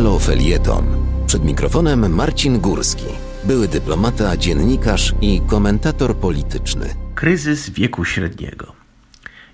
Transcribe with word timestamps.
Halo 0.00 0.18
Felieton. 0.18 0.84
Przed 1.26 1.44
mikrofonem 1.44 2.14
Marcin 2.14 2.60
Górski, 2.60 3.04
były 3.44 3.68
dyplomata, 3.68 4.36
dziennikarz 4.36 5.14
i 5.20 5.40
komentator 5.46 6.16
polityczny. 6.16 6.94
Kryzys 7.14 7.70
wieku 7.70 8.04
średniego. 8.04 8.72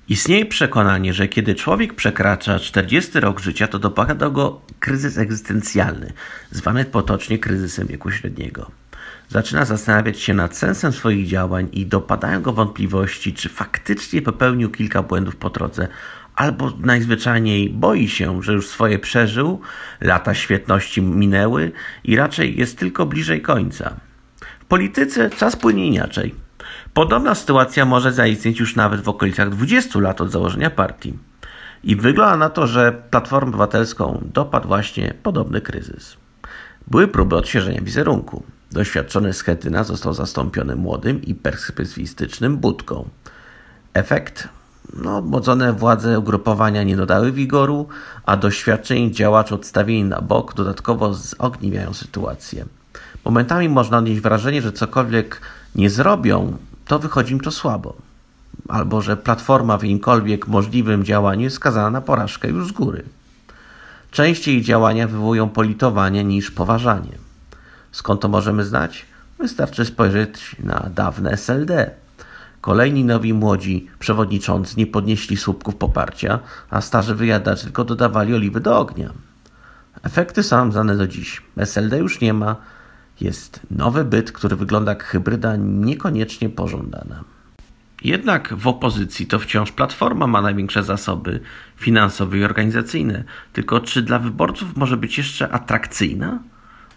Istnieje 0.09 0.47
przekonanie, 0.47 1.13
że 1.13 1.29
kiedy 1.29 1.55
człowiek 1.55 1.95
przekracza 1.95 2.59
40 2.59 3.21
rok 3.21 3.41
życia, 3.41 3.69
to 3.69 3.79
dopada 3.79 4.31
go 4.31 4.61
kryzys 4.81 5.19
egzystencjalny, 5.19 6.13
zwany 6.51 6.85
potocznie 6.85 7.39
kryzysem 7.39 7.87
wieku 7.87 8.11
średniego. 8.11 8.71
Zaczyna 9.29 9.65
zastanawiać 9.65 10.21
się 10.21 10.35
nad 10.35 10.57
sensem 10.57 10.93
swoich 10.93 11.27
działań 11.27 11.69
i 11.73 11.87
dopadają 11.87 12.43
go 12.43 12.53
wątpliwości, 12.53 13.35
czy 13.35 13.49
faktycznie 13.49 14.23
popełnił 14.23 14.71
kilka 14.71 15.03
błędów 15.03 15.37
po 15.37 15.51
drodze, 15.51 15.89
albo 16.37 16.73
najzwyczajniej 16.79 17.71
boi 17.71 18.09
się, 18.09 18.43
że 18.43 18.53
już 18.53 18.69
swoje 18.69 18.99
przeżył, 18.99 19.61
lata 20.01 20.35
świetności 20.35 21.03
minęły 21.03 21.73
i 22.05 22.17
raczej 22.17 22.59
jest 22.59 22.79
tylko 22.79 23.07
bliżej 23.07 23.43
końca. 23.43 23.97
W 24.61 24.65
polityce 24.65 25.31
czas 25.31 25.57
płynie 25.57 25.87
inaczej. 25.87 26.35
Podobna 26.95 27.35
sytuacja 27.35 27.85
może 27.85 28.13
zaistnieć 28.13 28.61
już 28.61 28.77
nawet 28.77 29.01
w 29.01 29.09
okolicach 29.09 29.51
20 29.51 30.01
lat 30.01 30.21
od 30.21 30.31
założenia 30.31 30.71
partii. 30.71 31.19
I 31.85 31.97
wygląda 31.97 32.37
na 32.37 32.51
to, 32.51 32.67
że 32.67 33.03
Platformę 33.11 33.49
Obywatelską 33.49 34.21
dopadł 34.35 34.69
właśnie 34.69 35.15
podobny 35.23 35.61
kryzys. 35.61 36.17
Były 36.87 37.09
próby 37.09 37.37
odświeżenia 37.37 37.81
wizerunku. 37.81 38.43
Doświadczony 38.73 39.33
Schetyna 39.33 39.85
został 39.85 40.15
zastąpiony 40.15 40.77
młodym 40.77 41.23
i 41.23 41.35
perspektywistycznym 41.35 42.57
Budką. 42.57 43.09
Efekt? 43.95 44.49
No, 44.95 45.17
odmodzone 45.17 45.73
władze 45.73 46.19
ugrupowania 46.19 46.83
nie 46.83 46.97
dodały 46.97 47.33
wigoru, 47.33 47.89
a 48.27 48.37
doświadczeni 48.37 49.13
działacze 49.13 49.55
odstawieni 49.55 50.05
na 50.05 50.21
bok 50.21 50.55
dodatkowo 50.55 51.15
zogniwiają 51.15 51.95
sytuację. 51.95 52.65
Momentami 53.25 53.69
można 53.69 53.99
odnieść 53.99 54.21
wrażenie, 54.21 54.63
że 54.63 54.73
cokolwiek 54.73 55.41
nie 55.75 55.91
zrobią, 55.91 56.57
to 56.87 56.99
wychodzi 56.99 57.33
im 57.33 57.41
to 57.41 57.51
słabo. 57.51 57.97
Albo 58.69 59.03
że 59.03 59.17
platforma 59.17 59.79
w 59.79 59.83
jakimkolwiek 59.83 60.49
możliwym 60.49 61.05
działaniu 61.05 61.43
jest 61.43 61.57
skazana 61.57 61.91
na 61.91 62.01
porażkę 62.01 62.49
już 62.49 62.69
z 62.69 62.73
góry. 62.73 63.03
Częściej 64.11 64.63
działania 64.63 65.09
wywołują 65.09 65.49
politowanie 65.49 66.25
niż 66.25 66.51
poważanie. 66.51 67.13
Skąd 67.93 68.21
to 68.21 68.29
możemy 68.29 68.65
znać? 68.65 69.07
Wystarczy 69.39 69.85
spojrzeć 69.85 70.57
na 70.59 70.91
dawne 70.95 71.31
SLD. 71.31 71.91
Kolejni 72.67 73.05
nowi 73.05 73.35
młodzi 73.35 73.87
przewodniczący 73.99 74.75
nie 74.77 74.87
podnieśli 74.87 75.37
słupków 75.37 75.77
poparcia, 75.77 76.39
a 76.71 76.81
starzy 76.81 77.15
wyjadacze 77.15 77.65
tylko 77.65 77.85
dodawali 77.85 78.35
oliwy 78.35 78.61
do 78.61 78.79
ognia. 78.79 79.13
Efekty 80.03 80.43
są 80.43 80.73
znane 80.73 80.97
do 80.97 81.07
dziś. 81.07 81.43
SLD 81.57 81.99
już 81.99 82.21
nie 82.21 82.33
ma, 82.35 82.57
jest 83.21 83.61
nowy 83.71 84.05
byt, 84.05 84.33
który 84.33 84.57
wygląda 84.57 84.93
jak 84.93 85.05
hybryda 85.05 85.57
niekoniecznie 85.57 86.49
pożądana. 86.49 87.25
Jednak 88.03 88.55
w 88.55 88.67
opozycji 88.69 89.27
to 89.27 89.39
wciąż 89.39 89.73
Platforma 89.73 90.27
ma 90.27 90.43
największe 90.43 90.83
zasoby 90.83 91.41
finansowe 91.77 92.39
i 92.39 92.45
organizacyjne. 92.45 93.25
Tylko 93.53 93.81
czy 93.81 94.03
dla 94.03 94.19
wyborców 94.19 94.77
może 94.77 94.97
być 94.97 95.19
jeszcze 95.19 95.49
atrakcyjna? 95.49 96.39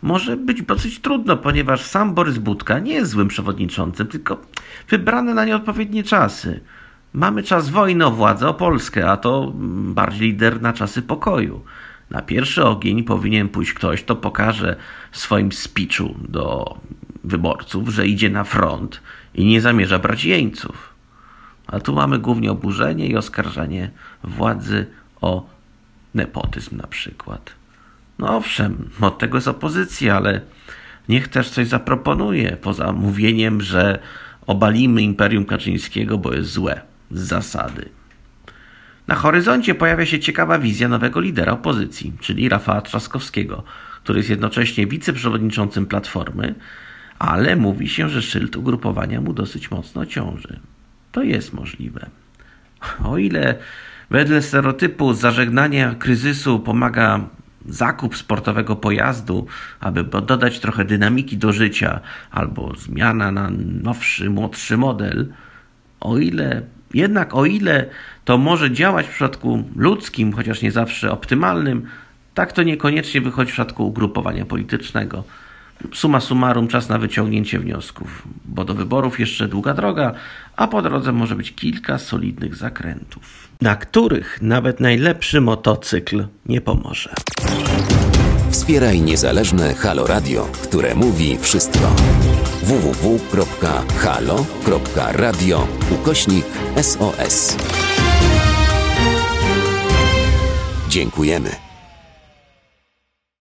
Może 0.01 0.37
być 0.37 0.61
dosyć 0.61 0.99
trudno, 0.99 1.37
ponieważ 1.37 1.81
sam 1.81 2.13
Borys 2.13 2.37
Budka 2.37 2.79
nie 2.79 2.93
jest 2.93 3.11
złym 3.11 3.27
przewodniczącym, 3.27 4.07
tylko 4.07 4.41
wybrany 4.89 5.33
na 5.33 5.45
nieodpowiednie 5.45 6.03
czasy. 6.03 6.61
Mamy 7.13 7.43
czas 7.43 7.69
wojny 7.69 8.05
o 8.05 8.11
władzę, 8.11 8.47
o 8.47 8.53
Polskę, 8.53 9.11
a 9.11 9.17
to 9.17 9.51
bardziej 9.93 10.27
lider 10.27 10.61
na 10.61 10.73
czasy 10.73 11.01
pokoju. 11.01 11.61
Na 12.09 12.21
pierwszy 12.21 12.65
ogień 12.65 13.03
powinien 13.03 13.49
pójść 13.49 13.73
ktoś, 13.73 14.03
kto 14.03 14.15
pokaże 14.15 14.75
w 15.11 15.17
swoim 15.17 15.51
speechu 15.51 16.15
do 16.27 16.77
wyborców, 17.23 17.89
że 17.89 18.07
idzie 18.07 18.29
na 18.29 18.43
front 18.43 19.01
i 19.35 19.45
nie 19.45 19.61
zamierza 19.61 19.99
brać 19.99 20.25
jeńców. 20.25 20.93
A 21.67 21.79
tu 21.79 21.93
mamy 21.93 22.19
głównie 22.19 22.51
oburzenie 22.51 23.07
i 23.07 23.17
oskarżanie 23.17 23.91
władzy 24.23 24.85
o 25.21 25.49
nepotyzm 26.13 26.77
na 26.77 26.87
przykład. 26.87 27.51
No 28.19 28.37
owszem, 28.37 28.89
od 29.01 29.17
tego 29.17 29.37
jest 29.37 29.47
opozycja, 29.47 30.15
ale 30.15 30.41
niech 31.09 31.27
też 31.27 31.49
coś 31.49 31.67
zaproponuje, 31.67 32.57
poza 32.61 32.91
mówieniem, 32.93 33.61
że 33.61 33.99
obalimy 34.47 35.01
Imperium 35.01 35.45
Kaczyńskiego, 35.45 36.17
bo 36.17 36.33
jest 36.33 36.49
złe 36.49 36.81
z 37.11 37.19
zasady. 37.21 37.89
Na 39.07 39.15
horyzoncie 39.15 39.75
pojawia 39.75 40.05
się 40.05 40.19
ciekawa 40.19 40.59
wizja 40.59 40.87
nowego 40.87 41.19
lidera 41.19 41.51
opozycji, 41.51 42.13
czyli 42.19 42.49
Rafała 42.49 42.81
Trzaskowskiego, 42.81 43.63
który 44.03 44.19
jest 44.19 44.29
jednocześnie 44.29 44.87
wiceprzewodniczącym 44.87 45.85
Platformy, 45.85 46.55
ale 47.19 47.55
mówi 47.55 47.89
się, 47.89 48.09
że 48.09 48.21
szyld 48.21 48.55
ugrupowania 48.55 49.21
mu 49.21 49.33
dosyć 49.33 49.71
mocno 49.71 50.05
ciąży. 50.05 50.59
To 51.11 51.23
jest 51.23 51.53
możliwe. 51.53 52.09
O 53.03 53.17
ile 53.17 53.55
wedle 54.09 54.41
stereotypu 54.41 55.13
zażegnania 55.13 55.95
kryzysu 55.95 56.59
pomaga 56.59 57.29
zakup 57.69 58.17
sportowego 58.17 58.75
pojazdu, 58.75 59.47
aby 59.79 60.03
dodać 60.03 60.59
trochę 60.59 60.85
dynamiki 60.85 61.37
do 61.37 61.53
życia, 61.53 61.99
albo 62.31 62.73
zmiana 62.75 63.31
na 63.31 63.49
nowszy, 63.65 64.29
młodszy 64.29 64.77
model, 64.77 65.27
o 65.99 66.17
ile 66.17 66.61
jednak 66.93 67.35
o 67.35 67.45
ile 67.45 67.85
to 68.25 68.37
może 68.37 68.71
działać 68.71 69.05
w 69.05 69.09
przypadku 69.09 69.63
ludzkim, 69.75 70.33
chociaż 70.33 70.61
nie 70.61 70.71
zawsze 70.71 71.11
optymalnym, 71.11 71.87
tak 72.33 72.53
to 72.53 72.63
niekoniecznie 72.63 73.21
wychodzi 73.21 73.51
w 73.51 73.53
przypadku 73.53 73.87
ugrupowania 73.87 74.45
politycznego. 74.45 75.23
Suma 75.93 76.19
summarum, 76.19 76.67
czas 76.67 76.89
na 76.89 76.97
wyciągnięcie 76.97 77.59
wniosków, 77.59 78.23
bo 78.45 78.65
do 78.65 78.73
wyborów 78.73 79.19
jeszcze 79.19 79.47
długa 79.47 79.73
droga, 79.73 80.13
a 80.55 80.67
po 80.67 80.81
drodze 80.81 81.11
może 81.11 81.35
być 81.35 81.55
kilka 81.55 81.97
solidnych 81.97 82.55
zakrętów, 82.55 83.47
na 83.61 83.75
których 83.75 84.41
nawet 84.41 84.79
najlepszy 84.79 85.41
motocykl 85.41 86.27
nie 86.45 86.61
pomoże. 86.61 87.13
Wspieraj 88.51 89.01
niezależne 89.01 89.73
Halo 89.73 90.07
Radio, 90.07 90.47
które 90.63 90.95
mówi 90.95 91.37
wszystko. 91.41 91.95
www.halo.radio 92.63 93.27
ukośnik 95.91 96.45
SOS. 96.81 97.57
Dziękujemy. 100.89 101.68